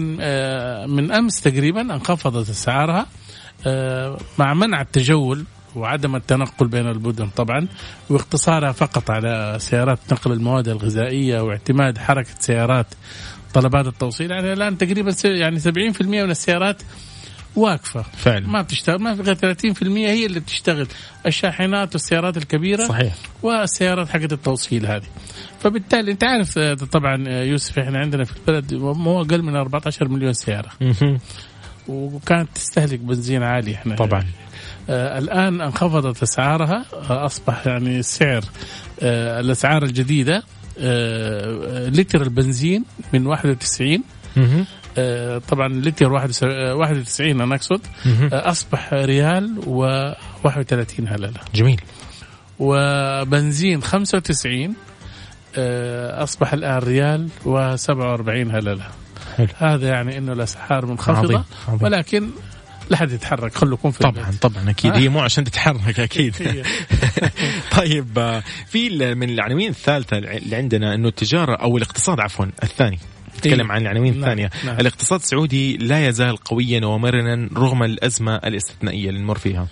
[0.90, 3.06] من أمس تقريبا انخفضت اسعارها
[4.38, 7.68] مع منع التجول وعدم التنقل بين المدن طبعا
[8.10, 12.88] واقتصارها فقط على سيارات نقل المواد الغذائية واعتماد حركة سيارات
[13.54, 14.32] طلبات التوصيل.
[14.32, 16.82] يعني الآن تقريبا يعني 70% من السيارات
[17.56, 18.02] واقفة.
[18.18, 18.48] فعلا.
[18.48, 20.88] ما بتشتغل ما في غير 30% هي اللي بتشتغل
[21.26, 23.16] الشاحنات والسيارات الكبيرة صحيح.
[23.44, 25.08] والسيارات حقت التوصيل هذه.
[25.60, 30.08] فبالتالي انت عارف آه، طبعا آه، يوسف إحنا عندنا في البلد مو أقل من 14
[30.08, 30.70] مليون سيارة.
[31.88, 33.96] وكانت تستهلك بنزين عالي إحنا.
[33.96, 34.26] طبعا.
[34.90, 38.42] آه الآن انخفضت أسعارها آه أصبح يعني السعر
[39.02, 40.44] آه الأسعار الجديدة
[40.80, 44.04] آه لتر البنزين من 91
[44.38, 44.60] مهم.
[44.60, 44.66] آه
[45.38, 47.82] طبعا لتر 91 أنا اقصد.
[48.06, 51.82] آه أصبح ريال و31 هلله جميل
[52.60, 54.76] وبنزين 95
[55.58, 58.88] آه، أصبح الآن ريال و47 هلله
[59.38, 59.48] حلو.
[59.58, 61.44] هذا يعني إنه الاسعار منخفضة عظيم.
[61.68, 61.84] عظيم.
[61.84, 62.30] ولكن
[62.90, 64.42] لا حد يتحرك خلوكم في طبعا البيت.
[64.42, 64.98] طبعا أكيد آه.
[64.98, 66.36] هي مو عشان تتحرك أكيد.
[67.78, 73.00] طيب آه، في من العناوين الثالثة اللي عندنا إنه التجارة أو الاقتصاد عفوا الثاني
[73.40, 73.76] نتكلم إيه.
[73.76, 74.80] عن العناوين نعم، الثانية نعم.
[74.80, 79.10] الاقتصاد السعودي لا يزال قويا ومرنا رغم الأزمة الاستثنائية.
[79.10, 79.68] اللي نمر فيها.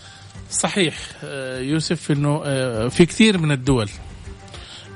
[0.51, 3.89] صحيح آه، يوسف إنه آه، في كثير من الدول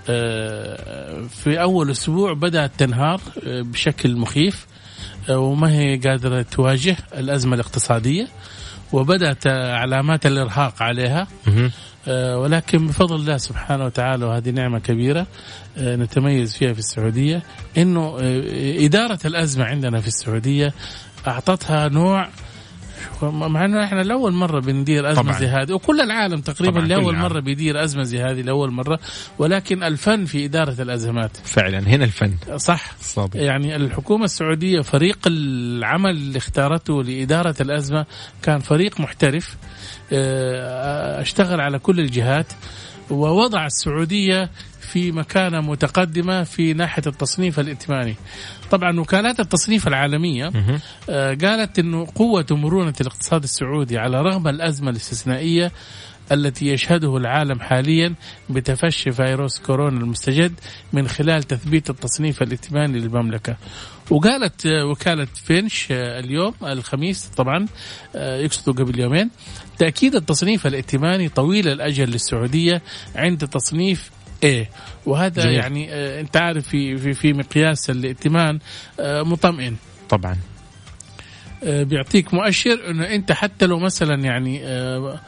[0.10, 4.65] آه، في أول أسبوع بدأت تنهار بشكل مخيف
[5.29, 8.27] وما هي قادرة تواجه الأزمة الاقتصادية
[8.93, 11.27] وبدأت علامات الإرهاق عليها.
[12.07, 15.27] ولكن بفضل الله سبحانه وتعالى وهذه نعمة كبيرة
[15.77, 17.43] آه، نتميز فيها في السعودية
[17.77, 20.73] إنه آه، إدارة الأزمة عندنا في السعودية
[21.27, 22.27] أعطتها نوع
[23.23, 25.39] مع إنه إحنا لأول مرة بندير أزمة طبعاً.
[25.39, 27.15] زي هذه وكل العالم تقريبا طبعاً، لأول.
[27.15, 28.99] مرة بيدير أزمة زي هذه لأول مرة
[29.39, 36.10] ولكن الفن في إدارة الأزمات فعلا هنا الفن صح صادق يعني الحكومة السعودية فريق العمل
[36.12, 38.05] اللي اختارته لإدارة الأزمة
[38.43, 39.57] كان فريق محترف
[40.13, 42.45] آه، أشتغل على كل الجهات
[43.10, 44.49] ووضع السعودية
[44.91, 48.15] في مكانة متقدمة في ناحية التصنيف الائتماني
[48.71, 50.51] طبعا وكالات التصنيف العالمية.
[51.10, 55.71] آه، قالت إنه قوة ومرونه الاقتصاد السعودي على رغم الأزمة الاستثنائية
[56.32, 58.15] التي يشهده العالم حاليا
[58.49, 60.54] بتفشي فيروس كورونا المستجد
[60.93, 63.56] من خلال تثبيت التصنيف الائتماني للمملكة.
[64.10, 67.65] وقالت آه، وكالة فينش آه، اليوم الخميس طبعا
[68.15, 69.30] يقصدوا قبل يومين
[69.77, 72.82] تأكيد التصنيف الائتماني طويل الأجل للسعودية
[73.15, 74.12] عند تصنيف
[74.45, 74.65] A
[75.06, 75.56] وهذا جميل.
[75.56, 78.60] يعني آه، أنت عارف في في في مقياس الائتمان
[78.99, 79.75] آه، مطمئن.
[80.10, 80.38] طبعا.
[81.63, 85.19] آه، بيعطيك مؤشر إنه أنت حتى لو مثلا يعني آه،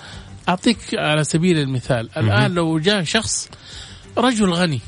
[0.49, 3.49] أعطيك على سبيل المثال الآن لو جاء شخص
[4.17, 4.79] رجل غني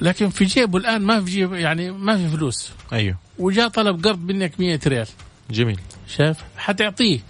[0.00, 2.70] لكن في جيبه الآن ما في جيبه يعني ما في فلوس.
[2.92, 3.16] أيوه.
[3.38, 5.06] وجاء طلب قرض منك 100 ريال.
[5.50, 5.80] جميل.
[6.08, 7.20] شايف؟ حتعطيه.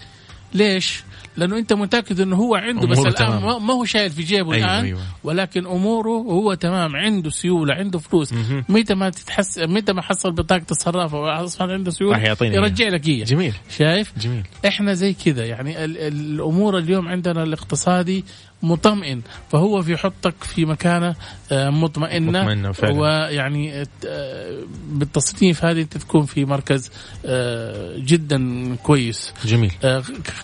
[0.55, 1.03] ليش؟
[1.41, 3.67] لأنه أنت متأكد إنه هو عنده بس الآن تمام.
[3.67, 5.01] ما- هو شايل في جيبه أيوة، الآن أيوة.
[5.25, 8.35] ولكن أموره هو تمام عنده سيولة عنده فلوس.
[8.69, 13.09] متى ما تتحس متى ما حصل بطاقة الصرافه واصبح عنده سيولة راح يعطيني يرجع لك
[13.09, 18.25] اياه جميل شايف؟ جميل إحنا زي كذا يعني ال- ال- الأمور اليوم عندنا الاقتصادي
[18.63, 21.15] مطمئن فهو في يحطك في مكانة
[21.53, 22.41] آه، مطمئنة.
[22.41, 23.01] مطمئنة فعلا.
[23.01, 26.91] ويعني آه، بالتصنيف هذه انت تكون في مركز
[27.27, 29.35] آه، جدا كويس.
[29.45, 29.73] جميل.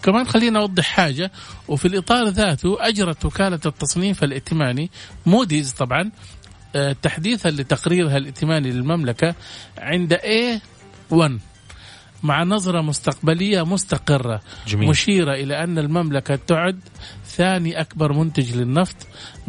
[0.02, 1.31] كمان خلينا أوضح حاجة
[1.68, 4.90] وفي الإطار ذاته أجرت وكالة التصنيف الائتماني
[5.26, 6.11] موديز طبعا
[7.02, 9.35] تحديثا لتقريرها الائتماني للمملكة
[9.79, 11.31] عند A1
[12.22, 14.88] مع نظرة مستقبلية مستقرة جميل.
[14.88, 16.81] مشيرة إلى أن المملكة تعد
[17.26, 18.96] ثاني أكبر منتج للنفط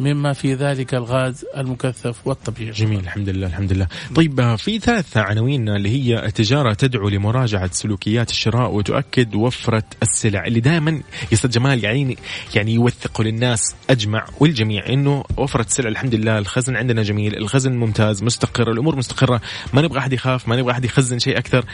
[0.00, 2.70] مما في ذلك الغاز المكثف والطبيعي.
[2.70, 3.86] جميل الحمد لله الحمد لله.
[4.14, 10.46] طيب آه، في ثلاث عناوين اللي هي التجارة تدعو لمراجعة سلوكيات الشراء وتؤكد وفرة السلع
[10.46, 11.02] اللي دائما
[11.32, 12.18] يا جمال يعني
[12.54, 18.22] يعني يوثقوا للناس أجمع والجميع إنه وفرة السلع الحمد لله الخزن عندنا جميل الخزن ممتاز
[18.22, 19.40] مستقر الأمور مستقرة
[19.72, 21.64] ما نبغى أحد يخاف ما نبغى أحد يخزن شيء أكثر.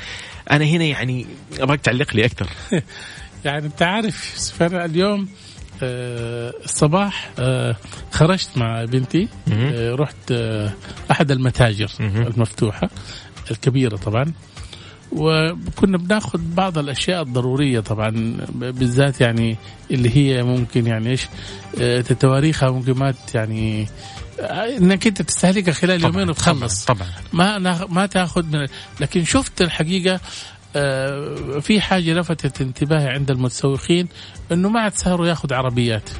[0.50, 1.26] أنا هنا يعني
[1.60, 2.46] أبغاك تعلق لي أكثر
[3.44, 5.28] يعني أنت عارف أنا اليوم
[5.82, 7.76] آه، الصباح آه،
[8.10, 9.28] خرجت مع بنتي.
[9.52, 10.72] آه، رحت آه،
[11.10, 11.90] أحد المتاجر.
[12.00, 12.90] المفتوحة
[13.50, 14.32] الكبيرة طبعا
[15.12, 19.56] وكنا بناخذ بعض الأشياء الضرورية طبعا بالذات يعني
[19.90, 21.26] اللي هي ممكن يعني إيش
[21.80, 23.86] آه، تتواريخها ممكن ما ت- يعني
[24.40, 26.84] إنك أنت تستهلكها خلال طبعاً، يومين وتخلص.
[26.84, 28.66] طبعا ما ما تاخذ من
[29.00, 30.20] لكن شفت الحقيقة
[30.76, 34.08] آه، في حاجة لفتت انتباهي عند المتسوقين
[34.52, 36.10] إنه ما عاد صاروا ياخذ عربيات.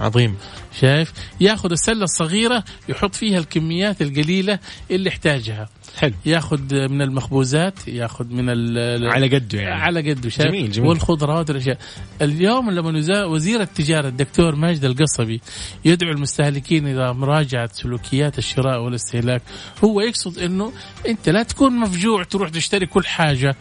[0.00, 0.36] عظيم.
[0.80, 4.58] شايف؟ ياخذ السلة الصغيرة يحط فيها الكميات القليلة
[4.90, 5.68] اللي يحتاجها.
[5.96, 6.12] حلو.
[6.26, 9.82] ياخذ من المخبوزات ياخذ من ال على قده يعني.
[9.82, 10.88] على قده شايف؟ جميل جميل.
[10.88, 11.78] والخضروات والأشياء.
[12.22, 15.40] اليوم لما وزير التجارة الدكتور ماجد القصبي
[15.84, 19.42] يدعو المستهلكين إلى مراجعة سلوكيات الشراء والاستهلاك.
[19.84, 20.72] هو يقصد إنه
[21.08, 23.56] أنت لا تكون مفجوع تروح تشتري كل حاجة.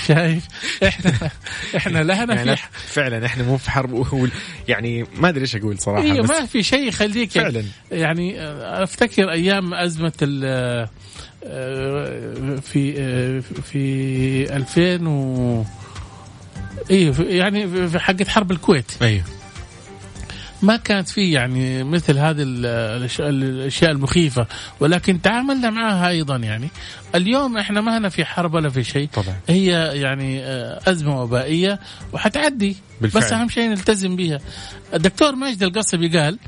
[0.06, 0.46] شايف؟
[0.82, 1.30] إحنا
[1.76, 4.30] إحنا لهنا يعني في فعلا إحنا مو في حرب.
[4.68, 7.64] يعني ما أدري إيش أقول صراحة بس ما في شيء يخليك فعلا.
[7.90, 8.40] يعني
[8.82, 10.88] أفتكر أيام أزمة ال
[12.60, 15.64] في في 2000 و
[16.90, 18.92] أيوه يعني في حقت حرب الكويت.
[19.02, 19.24] أيوه.
[20.62, 24.46] ما كانت في يعني مثل هذه الأشياء المخيفة
[24.80, 26.68] ولكن تعاملنا معها أيضا يعني.
[27.14, 29.08] اليوم إحنا ما هنا في حرب ولا في شيء.
[29.08, 29.36] طبعا.
[29.48, 30.40] هي يعني
[30.90, 31.80] أزمة وبائية
[32.12, 32.76] وحتعدي.
[33.00, 33.22] بالفعل.
[33.22, 34.38] بس أهم شيء نلتزم بها
[34.94, 36.38] الدكتور ماجد القصبي قال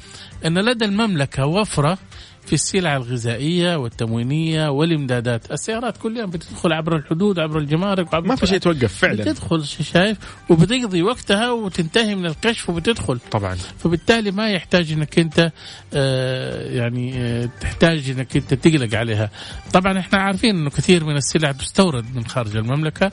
[0.47, 1.99] إن لدى المملكة وفرة
[2.47, 8.37] في السلع الغذائية والتموينية والإمدادات، السيارات كل يوم بتدخل عبر الحدود عبر الجمارك وعبر ما
[8.37, 9.23] في شيء توقف فعلا.
[9.23, 13.19] بتدخل شايف وبتقضي وقتها وتنتهي من الكشف وبتدخل.
[13.31, 13.55] طبعا.
[13.55, 15.53] فبالتالي ما يحتاج إنك أنت
[15.95, 19.31] آه يعني آه تحتاج إنك أنت تقلق عليها،
[19.73, 23.13] طبعا إحنا عارفين إنه كثير من السلع تستورد من خارج المملكة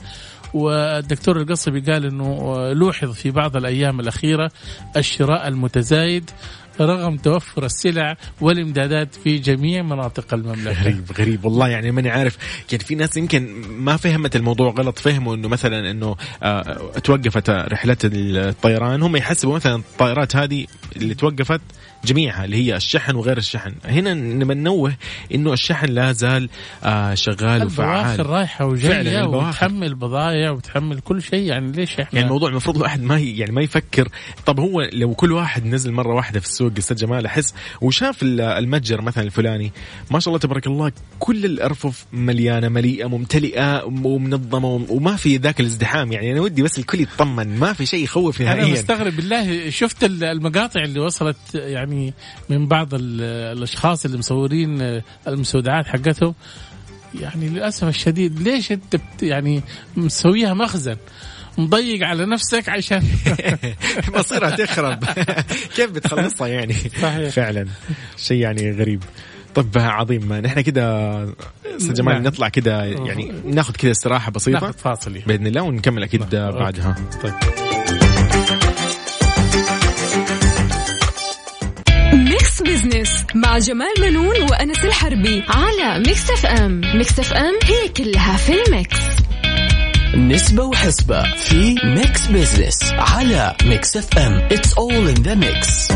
[0.54, 4.52] والدكتور القصبي قال إنه لوحظ في بعض الأيام الأخيرة
[4.98, 6.30] الشراء المتزايد
[6.82, 10.82] رغم توفر السلع والإمدادات في جميع مناطق المملكة.
[10.84, 12.38] غريب غريب والله يعني ماني عارف.
[12.72, 18.00] يعني في ناس يمكن ما فهمت الموضوع غلط فهموا إنه مثلا إنه آه توقفت رحلات
[18.04, 20.65] الطيران هم يحسبوا مثلا الطائرات هذه
[20.96, 21.62] اللي توقفت
[22.05, 23.73] جميعها اللي هي الشحن وغير الشحن.
[23.85, 24.93] هنا نبى ننوه
[25.33, 26.49] إنه الشحن لا زال
[26.83, 28.05] آه شغال وفعال.
[28.05, 33.03] البواخر رايحة وجاية وتحمل بضائع وتحمل كل شيء يعني ليش إحنا؟ يعني الموضوع المفروض الواحد
[33.03, 34.07] ما يعني ما يفكر.
[34.45, 39.01] طب هو لو كل واحد نزل مرة واحدة في السوق أستاذ جمال أحس وشاف المتجر
[39.01, 39.71] مثلا الفلاني
[40.12, 46.12] ما شاء الله تبارك الله كل الأرفف مليانة مليئة ممتلئة ومنظمة وما في ذاك الازدحام.
[46.12, 50.03] يعني أنا ودي بس الكل يطمن ما في شيء يخوف نهائيا أنا مستغرب بالله شفت
[50.03, 52.13] المقاطع اللي وصلت يعني يعني
[52.49, 56.34] من بعض الأشخاص اللي مصورين المستودعات حقتهم.
[57.21, 59.62] يعني للأسف الشديد ليش أنت يعني
[59.97, 60.97] مسويها مخزن؟
[61.58, 63.04] مضيق على نفسك عشان
[64.15, 65.06] مصيرها تخرب.
[65.75, 67.30] كيف بتخلصها يعني؟ صحيح.
[67.30, 67.65] فعلا.
[68.17, 69.04] شيء يعني غريب.
[69.56, 71.23] طب عظيم نحن كده
[71.65, 72.23] أستاذ جمال نعم.
[72.23, 74.60] نطلع كده يعني ناخذ كده استراحة بسيطة.
[74.60, 75.13] ناخذ فاصل.
[75.28, 76.95] بإذن الله ونكمل أكيد بعدها.
[77.23, 77.34] طيب.
[82.69, 88.38] بزنس مع جمال بنون وأنس الحربي على ميكس اف ام ميكس اف ام هي كلها
[88.38, 88.99] في ال mix.
[90.15, 95.91] نسبة وحسبة في ميكس بزنس على ميكس اف ام it's all in the mix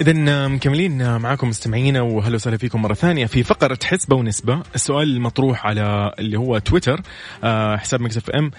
[0.00, 5.66] إذا مكملين معاكم مستمعينا وهلا وسهلا فيكم مرة ثانية في فقرة حسبة ونسبة، السؤال المطروح
[5.66, 7.00] على اللي هو تويتر
[7.76, 8.50] حساب مكس اف ام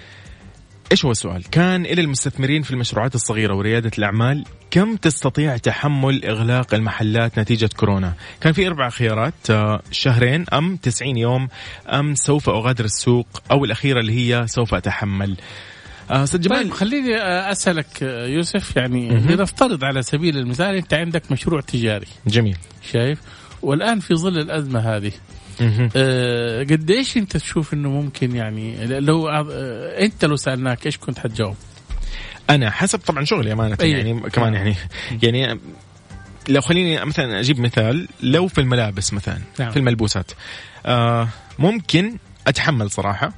[0.91, 6.74] إيش هو السؤال؟ كان إلى المستثمرين في المشروعات الصغيرة وريادة الأعمال كم تستطيع تحمل إغلاق
[6.74, 9.34] المحلات نتيجة كورونا؟ كان في أربع خيارات
[9.91, 11.48] شهرين أم 90 يوم
[11.88, 15.38] أم سوف أغادر السوق أو الأخيرة اللي هي سوف أتحمل.
[16.10, 17.17] أستاذ جمال طيب خليني
[17.52, 22.58] أسألك يوسف يعني لنفترض على سبيل المثال أنت عندك مشروع تجاري جميل
[22.91, 23.19] شايف؟
[23.62, 25.12] والآن في ظل الأزمة هذه
[25.95, 29.45] آه قديش انت تشوف انه ممكن يعني لو آه
[29.99, 31.55] انت لو سألناك إيش كنت حتجاوب؟
[32.49, 33.95] أنا حسب طبعا شغلي أمانة أيه.
[33.95, 34.53] يعني كمان.
[34.53, 34.75] يعني
[35.23, 35.59] يعني
[36.49, 39.71] لو خليني مثلا أجيب مثال لو في الملابس مثلا نعم.
[39.71, 40.31] في الملبوسات
[40.85, 41.27] آه
[41.59, 43.33] ممكن أتحمل صراحة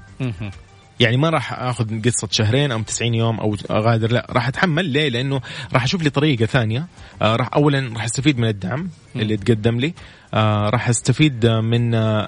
[1.00, 4.86] يعني ما راح آخذ قصة شهرين أو 90 يوم أو اغادر لا راح أتحمل.
[4.86, 5.42] ليه؟ لأنه
[5.74, 6.88] راح أشوف لي طريقة ثانية.
[7.22, 9.94] آه راح اولا راح أستفيد من الدعم اللي تقدم لي.
[10.34, 12.28] آه راح أستفيد من آه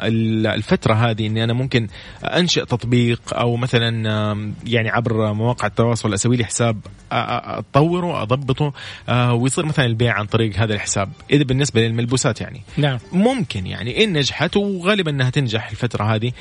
[0.53, 1.87] الفترة هذه إني أنا ممكن
[2.23, 6.77] أنشئ تطبيق أو مثلا آه يعني عبر مواقع التواصل أسوي لي حساب
[7.11, 8.73] أطوره أضبطه
[9.09, 11.09] آه ويصير مثلا البيع عن طريق هذا الحساب.
[11.31, 12.61] إذا بالنسبة للملبوسات يعني.
[12.77, 12.97] نعم.
[13.11, 16.31] ممكن يعني إن نجحت وغالبا إنها تنجح الفترة هذه.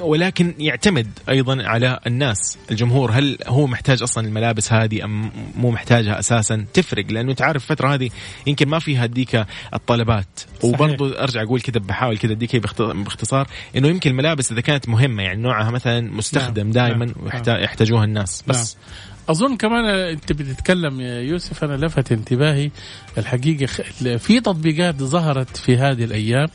[0.00, 3.10] ولكن يعتمد أيضا على الناس الجمهور.
[3.12, 8.10] هل هو محتاج أصلا الملابس هذه أم مو محتاجها أساسا؟ تفرق لأنه تعرف الفترة هذه
[8.46, 10.40] يمكن ما فيها اديك الطلبات.
[10.62, 15.42] وبرضه أرجع أقول كذا بحاول كذا أديك باختصار إنه يمكن الملابس إذا كانت مهمة يعني
[15.42, 17.14] نوعها مثلا مستخدم دائما
[17.46, 18.44] ويحتاجوها الناس.
[18.46, 19.13] بس نعم.
[19.28, 22.70] أظن كمان أنت بتتكلم يا يوسف أنا لفت انتباهي
[23.18, 23.66] الحقيقة
[24.16, 26.48] في تطبيقات ظهرت في هذه الأيام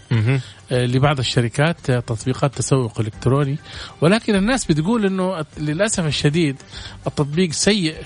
[0.72, 3.58] لبعض الشركات تطبيقات تسوق إلكتروني
[4.02, 6.56] ولكن الناس بتقول إنه للأسف الشديد
[7.08, 7.96] التطبيق سيء.
[7.96, 8.06] آه،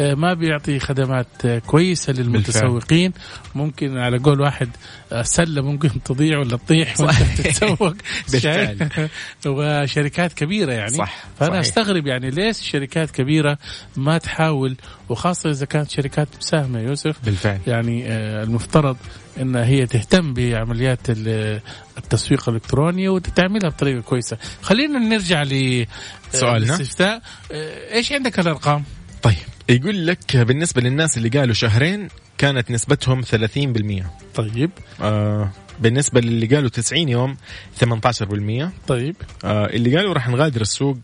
[0.00, 3.12] ما بيعطي خدمات آه، كويسة للمتسوقين
[3.54, 4.68] ممكن على قول واحد
[5.12, 7.94] آه، سلة ممكن تضيع ولا تطيح وأنت تتسوق
[8.32, 8.88] بالفعل.
[9.46, 11.60] وشركات كبيرة يعني صح، فأنا صحيح.
[11.60, 13.58] أستغرب يعني ليش شركات كبيرة
[13.96, 14.76] ما تحاول
[15.08, 18.96] وخاصة إذا كانت شركات مساهمة يوسف بالفعل يعني آه، المفترض
[19.40, 21.60] إن هي تهتم بعمليات ال-
[21.98, 24.36] التسويق الإلكتروني وتعملها بطريقة كويسة.
[24.62, 25.86] خلينا نرجع ل
[26.32, 26.56] سؤالنا.
[26.76, 27.22] الاستفتاء
[27.52, 28.84] آه، إيش عندك الأرقام؟
[29.22, 29.36] طيب
[29.68, 32.08] يقول لك بالنسبة للناس اللي قالوا شهرين
[32.38, 34.04] كانت نسبتهم 30%
[34.34, 34.70] طيب.
[35.00, 35.50] آه
[35.80, 37.36] بالنسبة للي قالوا 90 يوم
[37.84, 39.16] 18% طيب.
[39.44, 40.98] آه اللي قالوا راح نغادر السوق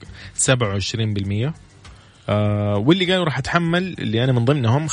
[0.46, 1.50] 27%
[2.28, 4.92] آه واللي قالوا راح أتحمل اللي أنا من ضمنهم 25%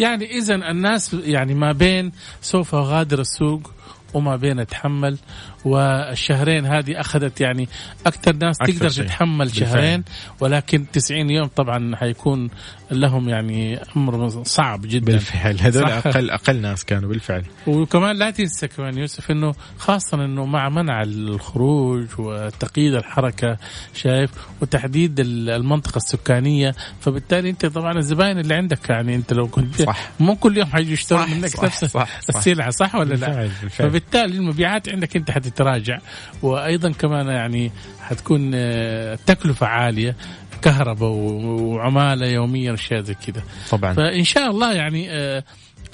[0.00, 2.12] يعني اذا الناس يعني ما بين
[2.42, 3.70] سوف أغادر السوق
[4.14, 5.18] وما بين أتحمل
[5.64, 7.68] والشهرين هذه أخذت يعني
[8.06, 9.04] أكثر ناس أكثر تقدر شيء.
[9.04, 9.68] تتحمل بالفعل.
[9.68, 10.04] شهرين
[10.40, 12.50] ولكن 90 يوم طبعا حيكون
[12.90, 15.84] لهم يعني أمر صعب جدا بالفعل هذول.
[15.84, 21.02] أقل أقل ناس كانوا بالفعل وكمان لا تنسى كمان يوسف إنه خاصه إنه مع منع
[21.02, 23.56] الخروج وتقييد الحركة
[23.94, 24.30] شايف
[24.62, 30.10] وتحديد ال- المنطقة السكانية فبالتالي أنت طبعا الزباين اللي عندك يعني أنت لو كنت صح.
[30.20, 32.08] مو كل يوم حيجوا يشتروا منك صح، نفس صح،.
[32.28, 33.88] السلعة صح ولا لا؟ بالفعل، بالفعل.
[33.90, 35.98] فبالتالي المبيعات عندك أنت حتتراجع
[36.42, 40.16] وأيضا كمان يعني حتكون آه، التكلفه عالية
[40.62, 43.42] كهرباء وعمالة يوميه واشياء زي كذا.
[43.70, 43.92] طبعا.
[43.92, 45.44] فإن شاء الله يعني آه،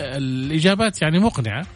[0.00, 1.66] الإجابات يعني مقنعة.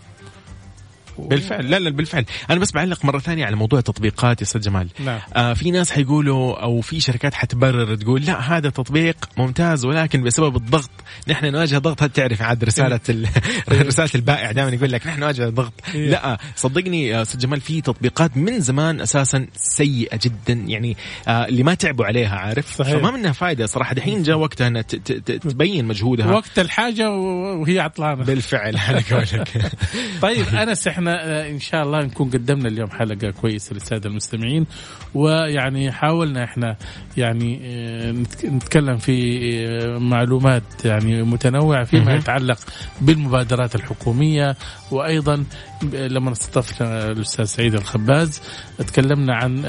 [1.19, 1.71] بالفعل.
[1.71, 2.25] لا لا بالفعل.
[2.51, 4.89] أنا بس بعلق مرة ثانية على موضوع التطبيقات يا أستاذ جمال.
[5.05, 5.19] نعم.
[5.35, 10.57] آه في ناس حيقولوا أو في شركات حتبرر تقول لا هذا تطبيق ممتاز ولكن بسبب
[10.57, 10.91] الضغط
[11.29, 12.05] نحن نواجه ضغط.
[12.05, 13.29] تعرف عاد رسالة ال...
[13.87, 15.73] رسالة البائع دائما يقول لك نحن نواجه ضغط.
[15.95, 16.11] إيه.
[16.11, 20.97] لا صدقني أستاذ جمال في تطبيقات من زمان أساسا سيئة جدا يعني
[21.29, 22.93] آه اللي ما تعبوا عليها عارف؟ صحيح.
[22.97, 23.95] فما منها فائده صراحة.
[23.95, 26.27] دحين جاء وقتها انها ت- ت- ت- تبين مجهودها.
[26.33, 28.25] وقت الحاجة وهي عطلانة.
[28.25, 29.73] بالفعل على قولك.
[30.23, 34.67] طيب انس إحنا آه، إن شاء الله نكون قدمنا اليوم حلقة كويسة للسادة المستمعين
[35.15, 36.77] ويعني حاولنا إحنا
[37.17, 39.39] يعني آه، نتك- نتكلم في
[39.69, 42.15] آه، معلومات يعني متنوعة فيما.
[42.15, 42.59] يتعلق
[43.01, 44.57] بالمبادرات الحكومية
[44.91, 45.45] وأيضا
[45.93, 48.41] لما استضفنا الأستاذ سعيد الخباز
[48.79, 49.63] تكلمنا عن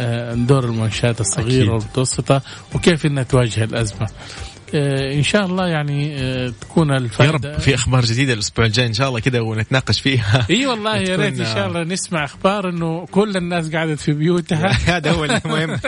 [0.48, 1.70] دور المنشآت الصغيرة.
[1.74, 2.42] والمتوسطة
[2.76, 4.08] وكيف إنها تواجه الأزمة.
[4.76, 8.86] آه، إن شاء الله يعني آه، تكون يا الفائده رب في أخبار جديدة الأسبوع الجاي
[8.86, 10.48] إن شاء الله كذا ونتناقش فيها.
[10.50, 14.68] إي والله يا ريت إن شاء الله نسمع أخبار إنه كل الناس قعدت في بيوتها.
[14.96, 15.80] هذا هو المهم.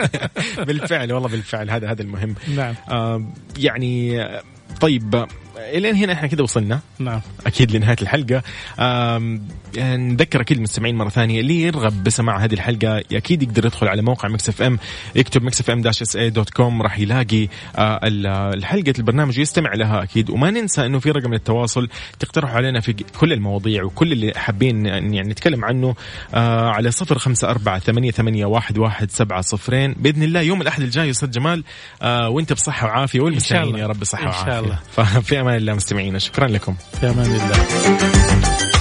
[0.58, 2.34] بالفعل والله بالفعل هذا هذا المهم.
[2.56, 2.74] نعم.
[2.90, 3.24] آه
[3.58, 4.42] يعني آه،
[4.80, 5.26] طيب آه،
[5.58, 6.80] الين هنا إحنا كده وصلنا.
[6.98, 7.20] نعم.
[7.46, 8.42] أكيد لنهاية الحلقة.
[8.80, 9.42] آم،
[9.78, 14.28] نذكر أكيد المستمعين مرة ثانية اللي يرغب بسماع هذه الحلقة أكيد يقدر يدخل على موقع
[14.28, 14.78] مكس إف إم
[15.14, 19.74] يكتب مكس إف إم dash SA dot com راح يلاقي آه، ال- الحلقة البرنامج ويستمع
[19.74, 20.30] لها أكيد.
[20.30, 21.88] وما ننسى إنه في رقم للتواصل
[22.18, 25.94] تقترحوا علينا في كل المواضيع وكل اللي حابين يعني نتكلم عنه
[26.34, 29.92] آه، على صفر خمسة أربعة ثمانية, ثمانية واحد, واحد سبعة صفرين.
[29.98, 31.64] بإذن الله يوم الأحد الجاي أستاذ جمال
[32.02, 33.76] آه، وأنت بصحة وعافية والمستمعين.
[33.78, 34.58] يا رب بصحة إن شاء وعافية.
[34.60, 34.78] الله.
[35.04, 36.74] ففي أمان الله مستمعينا شكرا لكم.
[37.00, 38.75] في أمان الله